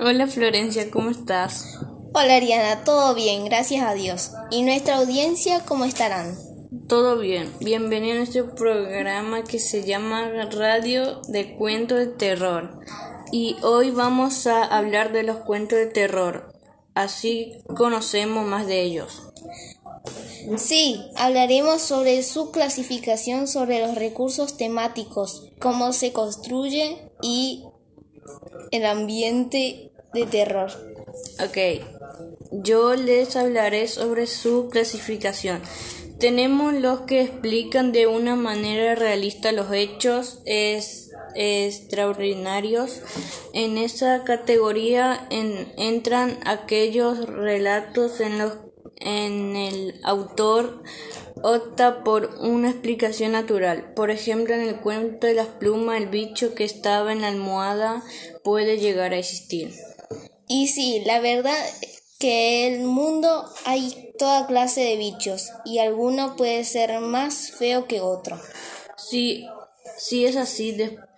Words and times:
Hola 0.00 0.26
Florencia, 0.26 0.90
¿cómo 0.90 1.10
estás? 1.10 1.78
Hola 2.12 2.36
Ariana, 2.36 2.84
todo 2.84 3.14
bien, 3.14 3.44
gracias 3.44 3.84
a 3.84 3.94
Dios. 3.94 4.30
¿Y 4.50 4.62
nuestra 4.62 4.96
audiencia 4.96 5.64
cómo 5.64 5.84
estarán? 5.84 6.36
Todo 6.88 7.18
bien, 7.18 7.50
bienvenido 7.60 8.14
a 8.14 8.18
nuestro 8.18 8.54
programa 8.54 9.42
que 9.44 9.58
se 9.58 9.84
llama 9.84 10.30
Radio 10.52 11.22
de 11.28 11.54
Cuentos 11.54 11.98
de 11.98 12.06
Terror. 12.06 12.80
Y 13.32 13.56
hoy 13.62 13.90
vamos 13.90 14.46
a 14.46 14.62
hablar 14.64 15.12
de 15.12 15.24
los 15.24 15.38
cuentos 15.38 15.78
de 15.78 15.86
terror, 15.86 16.52
así 16.94 17.58
conocemos 17.76 18.46
más 18.46 18.66
de 18.66 18.82
ellos. 18.82 19.22
Sí, 20.56 21.00
hablaremos 21.16 21.80
sobre 21.80 22.22
su 22.22 22.50
clasificación 22.50 23.48
sobre 23.48 23.80
los 23.80 23.94
recursos 23.94 24.56
temáticos, 24.56 25.48
cómo 25.58 25.92
se 25.92 26.12
construye 26.12 27.10
y 27.22 27.64
el 28.70 28.84
ambiente 28.86 29.92
de 30.12 30.26
terror. 30.26 30.70
Ok, 31.44 31.82
yo 32.52 32.94
les 32.94 33.36
hablaré 33.36 33.88
sobre 33.88 34.26
su 34.26 34.68
clasificación. 34.70 35.60
Tenemos 36.18 36.72
los 36.72 37.00
que 37.00 37.22
explican 37.22 37.92
de 37.92 38.06
una 38.06 38.36
manera 38.36 38.94
realista 38.94 39.52
los 39.52 39.72
hechos 39.72 40.40
es, 40.46 41.10
extraordinarios. 41.34 43.02
En 43.52 43.76
esa 43.76 44.22
categoría 44.24 45.28
entran 45.30 46.38
aquellos 46.44 47.26
relatos 47.28 48.20
en 48.20 48.38
los 48.38 48.52
en 48.96 49.56
el 49.56 50.00
autor 50.04 50.82
opta 51.44 52.02
por 52.04 52.36
una 52.40 52.70
explicación 52.70 53.32
natural. 53.32 53.92
Por 53.94 54.10
ejemplo, 54.10 54.54
en 54.54 54.62
el 54.62 54.80
cuento 54.80 55.26
de 55.26 55.34
las 55.34 55.48
plumas, 55.48 56.00
el 56.00 56.08
bicho 56.08 56.54
que 56.54 56.64
estaba 56.64 57.12
en 57.12 57.20
la 57.20 57.28
almohada 57.28 58.02
puede 58.42 58.78
llegar 58.78 59.12
a 59.12 59.18
existir. 59.18 59.74
Y 60.48 60.68
sí, 60.68 61.02
la 61.04 61.20
verdad 61.20 61.54
que 62.18 62.66
en 62.66 62.80
el 62.80 62.86
mundo 62.86 63.44
hay 63.66 64.14
toda 64.18 64.46
clase 64.46 64.80
de 64.80 64.96
bichos 64.96 65.50
y 65.66 65.80
alguno 65.80 66.34
puede 66.34 66.64
ser 66.64 66.98
más 67.00 67.50
feo 67.50 67.86
que 67.86 68.00
otro. 68.00 68.40
Sí, 68.96 69.46
sí 69.98 70.24
es 70.24 70.36
así. 70.36 70.72
después 70.72 71.13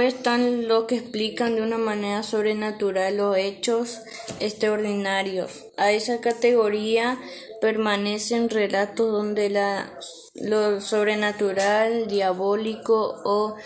están 0.00 0.68
los 0.68 0.84
que 0.84 0.96
explican 0.96 1.54
de 1.54 1.62
una 1.62 1.76
manera 1.76 2.22
sobrenatural 2.22 3.16
los 3.16 3.36
hechos 3.36 4.00
extraordinarios. 4.40 5.66
A 5.76 5.92
esa 5.92 6.20
categoría 6.20 7.20
permanecen 7.60 8.48
relatos 8.48 9.12
donde 9.12 9.50
la, 9.50 9.98
lo 10.34 10.80
sobrenatural, 10.80 12.08
diabólico 12.08 13.20
o 13.24 13.56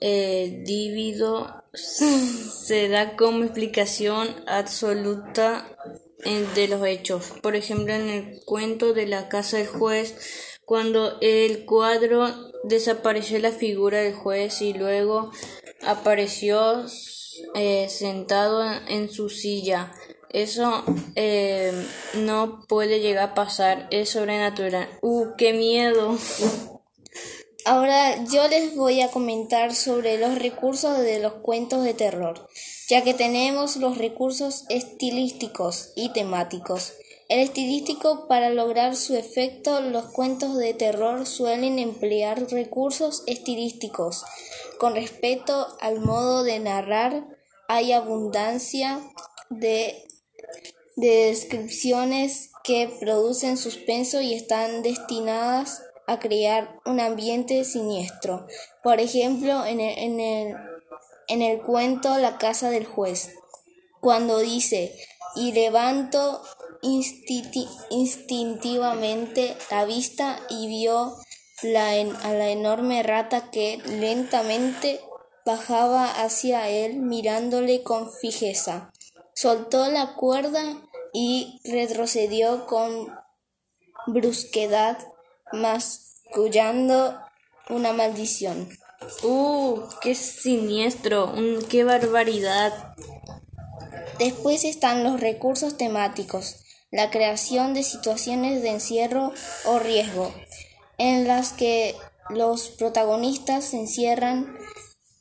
eh, 0.00 0.62
divido 0.64 1.62
se 1.72 2.88
da 2.88 3.16
como 3.16 3.44
explicación 3.44 4.28
absoluta 4.46 5.76
de 6.54 6.68
los 6.68 6.84
hechos. 6.86 7.32
Por 7.42 7.56
ejemplo, 7.56 7.94
en 7.94 8.08
el 8.08 8.40
cuento 8.44 8.92
de 8.92 9.06
la 9.06 9.28
casa 9.28 9.58
del 9.58 9.68
juez, 9.68 10.14
cuando 10.64 11.18
el 11.20 11.64
cuadro 11.64 12.51
desapareció 12.64 13.38
la 13.38 13.52
figura 13.52 13.98
del 13.98 14.14
juez 14.14 14.62
y 14.62 14.72
luego 14.72 15.32
apareció 15.82 16.86
eh, 17.54 17.88
sentado 17.88 18.64
en 18.88 19.10
su 19.10 19.28
silla. 19.28 19.92
Eso 20.30 20.82
eh, 21.14 21.72
no 22.14 22.64
puede 22.66 23.00
llegar 23.00 23.30
a 23.30 23.34
pasar, 23.34 23.88
es 23.90 24.10
sobrenatural. 24.10 24.88
¡Uh, 25.02 25.34
qué 25.36 25.52
miedo! 25.52 26.16
Ahora 27.64 28.24
yo 28.24 28.48
les 28.48 28.74
voy 28.74 29.02
a 29.02 29.10
comentar 29.10 29.74
sobre 29.74 30.18
los 30.18 30.38
recursos 30.38 30.98
de 30.98 31.20
los 31.20 31.34
cuentos 31.34 31.84
de 31.84 31.94
terror, 31.94 32.48
ya 32.88 33.04
que 33.04 33.14
tenemos 33.14 33.76
los 33.76 33.98
recursos 33.98 34.64
estilísticos 34.68 35.92
y 35.94 36.12
temáticos. 36.12 36.94
El 37.32 37.40
estilístico, 37.40 38.28
para 38.28 38.50
lograr 38.50 38.94
su 38.94 39.16
efecto, 39.16 39.80
los 39.80 40.04
cuentos 40.12 40.58
de 40.58 40.74
terror 40.74 41.26
suelen 41.26 41.78
emplear 41.78 42.46
recursos 42.50 43.22
estilísticos. 43.26 44.22
Con 44.78 44.94
respecto 44.94 45.66
al 45.80 46.00
modo 46.00 46.42
de 46.42 46.58
narrar, 46.58 47.24
hay 47.68 47.92
abundancia 47.92 49.00
de, 49.48 50.04
de 50.96 51.28
descripciones 51.28 52.50
que 52.64 52.94
producen 53.00 53.56
suspenso 53.56 54.20
y 54.20 54.34
están 54.34 54.82
destinadas 54.82 55.82
a 56.06 56.18
crear 56.18 56.80
un 56.84 57.00
ambiente 57.00 57.64
siniestro. 57.64 58.46
Por 58.82 59.00
ejemplo, 59.00 59.64
en 59.64 59.80
el 61.28 61.62
cuento 61.62 62.18
La 62.18 62.36
casa 62.36 62.68
del 62.68 62.84
juez, 62.84 63.30
cuando 64.02 64.38
dice, 64.38 64.94
y 65.34 65.52
levanto 65.52 66.42
instintivamente 66.82 69.56
la 69.70 69.84
vista 69.84 70.40
y 70.50 70.66
vio 70.66 71.16
la 71.62 71.90
a 71.90 72.32
la 72.32 72.50
enorme 72.50 73.02
rata 73.02 73.50
que 73.50 73.78
lentamente 73.86 75.00
bajaba 75.46 76.22
hacia 76.22 76.68
él 76.68 76.96
mirándole 76.96 77.82
con 77.82 78.12
fijeza. 78.12 78.92
Soltó 79.34 79.90
la 79.90 80.14
cuerda 80.14 80.62
y 81.12 81.60
retrocedió 81.64 82.66
con 82.66 83.12
brusquedad 84.06 84.98
mascullando 85.52 87.18
una 87.68 87.92
maldición. 87.92 88.68
¡Uh! 89.22 89.80
¡Qué 90.00 90.14
siniestro! 90.14 91.34
¡Qué 91.68 91.84
barbaridad! 91.84 92.94
Después 94.18 94.64
están 94.64 95.02
los 95.02 95.20
recursos 95.20 95.76
temáticos, 95.76 96.61
la 96.92 97.10
creación 97.10 97.74
de 97.74 97.82
situaciones 97.82 98.62
de 98.62 98.68
encierro 98.68 99.32
o 99.64 99.78
riesgo, 99.78 100.32
en 100.98 101.26
las 101.26 101.52
que 101.52 101.96
los 102.28 102.68
protagonistas 102.68 103.64
se 103.64 103.78
encierran 103.78 104.56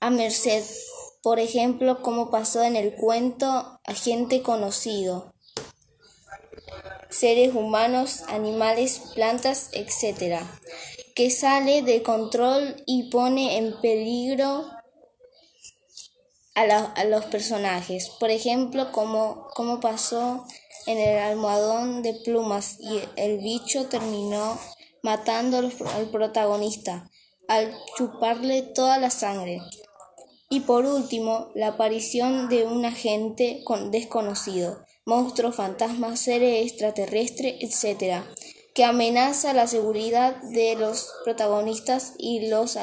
a 0.00 0.10
merced, 0.10 0.64
por 1.22 1.38
ejemplo, 1.38 2.02
como 2.02 2.30
pasó 2.30 2.64
en 2.64 2.74
el 2.74 2.94
cuento 2.94 3.80
Agente 3.84 4.42
Conocido, 4.42 5.32
seres 7.08 7.54
humanos, 7.54 8.24
animales, 8.28 9.00
plantas, 9.14 9.70
etc., 9.72 10.40
que 11.14 11.30
sale 11.30 11.82
de 11.82 12.02
control 12.02 12.82
y 12.86 13.10
pone 13.10 13.58
en 13.58 13.80
peligro 13.80 14.66
a, 16.54 17.04
los 17.04 17.24
personajes. 17.26 18.08
Por 18.08 18.30
ejemplo, 18.30 18.90
como, 18.92 19.46
como 19.54 19.78
pasó 19.78 20.44
en 20.86 20.98
el 20.98 21.18
almohadón 21.18 22.02
de 22.02 22.14
plumas 22.14 22.78
y 22.80 23.00
el 23.16 23.38
bicho 23.38 23.86
terminó 23.86 24.58
matando 25.02 25.58
al 25.58 26.10
protagonista 26.10 27.10
al 27.48 27.74
chuparle 27.96 28.62
toda 28.62 28.98
la 28.98 29.10
sangre. 29.10 29.60
Y 30.48 30.60
por 30.60 30.86
último, 30.86 31.48
la 31.54 31.68
aparición 31.68 32.48
de 32.48 32.64
un 32.64 32.84
agente 32.84 33.62
desconocido 33.90 34.84
monstruos, 35.04 35.56
fantasmas, 35.56 36.20
seres 36.20 36.64
extraterrestres, 36.66 37.56
etc., 37.60 38.22
que 38.74 38.84
amenaza 38.84 39.52
la 39.52 39.66
seguridad 39.66 40.36
de 40.42 40.76
los 40.76 41.12
protagonistas 41.24 42.14
y 42.18 42.48
los, 42.48 42.78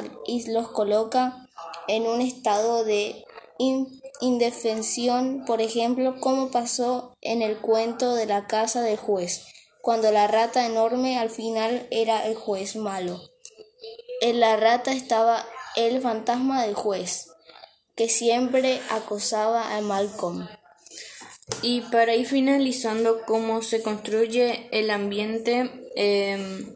los 0.48 0.68
coloca 0.70 1.50
en 1.88 2.04
un 2.04 2.22
estado 2.22 2.84
de 2.84 3.24
indefensión, 4.22 5.44
por 5.46 5.62
ejemplo, 5.62 6.20
como 6.20 6.52
pasó 6.52 7.16
en 7.22 7.42
el 7.42 7.58
cuento 7.58 8.16
de 8.16 8.26
la 8.26 8.48
casa 8.48 8.82
del 8.82 8.98
juez, 8.98 9.46
cuando 9.82 10.12
la 10.12 10.28
rata 10.28 10.66
enorme 10.66 11.18
al 11.18 11.30
final 11.30 11.88
era 11.92 12.26
el 12.28 12.36
juez 12.36 12.76
malo. 12.76 13.22
En 14.22 14.40
la 14.40 14.58
rata 14.58 14.92
estaba 14.92 15.46
el 15.76 16.02
fantasma 16.02 16.64
del 16.64 16.76
juez, 16.76 17.30
que 17.96 18.10
siempre 18.10 18.82
acosaba 18.90 19.76
a 19.76 19.82
Malcolm. 19.82 20.48
Y 21.62 21.82
para 21.82 22.16
ir 22.16 22.28
finalizando, 22.28 23.22
cómo 23.26 23.62
se 23.62 23.82
construye 23.82 24.70
el 24.72 24.92
ambiente 24.92 25.89
em, 26.02 26.74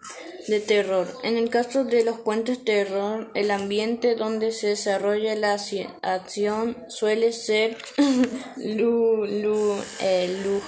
de 0.47 0.59
terror. 0.59 1.07
En 1.23 1.37
el 1.37 1.49
caso 1.49 1.85
de 1.85 2.03
los 2.03 2.19
cuentos 2.19 2.65
terror, 2.65 3.31
el 3.33 3.51
ambiente 3.51 4.15
donde 4.15 4.51
se 4.51 4.67
desarrolla 4.67 5.35
la 5.35 5.57
acción 6.01 6.77
suele 6.89 7.31
ser 7.31 7.77
lu, 8.57 9.25
lu, 9.25 9.77
eh, 10.01 10.59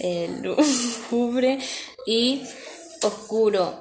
eh, 0.00 1.58
y 2.06 2.42
oscuro 3.02 3.80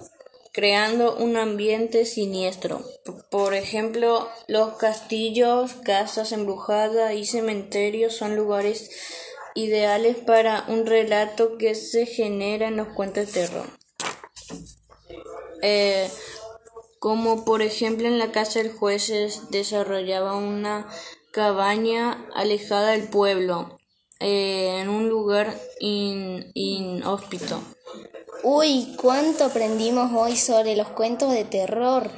creando 0.51 1.15
un 1.15 1.37
ambiente 1.37 2.05
siniestro. 2.05 2.83
Por 3.29 3.53
ejemplo, 3.53 4.27
los 4.47 4.73
castillos, 4.77 5.73
casas 5.83 6.31
embrujadas 6.31 7.13
y 7.13 7.25
cementerios 7.25 8.15
son 8.15 8.35
lugares 8.35 8.89
ideales 9.55 10.17
para 10.17 10.65
un 10.67 10.85
relato 10.85 11.57
que 11.57 11.75
se 11.75 12.05
genera 12.05 12.67
en 12.67 12.77
los 12.77 12.89
cuentos 12.89 13.27
de 13.27 13.31
terror. 13.33 13.67
Eh, 15.61 16.09
como 16.99 17.45
por 17.45 17.61
ejemplo 17.61 18.07
en 18.07 18.19
la 18.19 18.31
casa 18.31 18.59
del 18.59 18.71
juez 18.71 19.03
se 19.03 19.29
desarrollaba 19.49 20.35
una 20.35 20.87
cabaña 21.31 22.25
alejada 22.35 22.91
del 22.91 23.07
pueblo, 23.09 23.79
eh, 24.19 24.79
en 24.81 24.89
un 24.89 25.09
lugar 25.09 25.55
inhóspito. 25.79 27.61
Uy, 28.43 28.95
cuánto 28.97 29.45
aprendimos 29.45 30.11
hoy 30.13 30.35
sobre 30.35 30.75
los 30.75 30.89
cuentos 30.89 31.31
de 31.31 31.45
terror. 31.45 32.09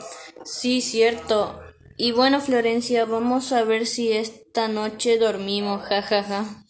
Sí, 0.46 0.82
cierto. 0.82 1.60
Y 1.98 2.12
bueno, 2.12 2.42
Florencia, 2.42 3.06
vamos 3.06 3.52
a 3.52 3.64
ver 3.64 3.86
si 3.86 4.12
esta 4.12 4.68
noche 4.68 5.18
dormimos, 5.18 5.84
jajaja. 5.84 6.63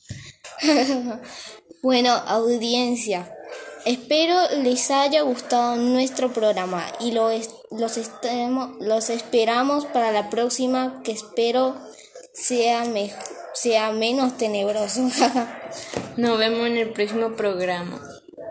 bueno, 1.82 2.12
audiencia, 2.12 3.36
espero 3.86 4.36
les 4.62 4.90
haya 4.92 5.22
gustado 5.22 5.76
nuestro 5.76 6.32
programa 6.32 6.86
y 7.00 7.12
lo 7.12 7.30
los, 7.72 7.98
los 8.80 9.10
esperamos 9.10 9.86
para 9.86 10.12
la 10.12 10.30
próxima 10.30 11.02
que 11.04 11.12
espero 11.12 11.76
sea, 12.34 12.84
sea 13.54 13.92
menos 13.92 14.38
tenebroso. 14.38 15.02
Nos 16.18 16.38
vemos 16.38 16.68
en 16.68 16.78
el 16.78 16.92
próximo 16.92 17.36
programa. 17.36 18.02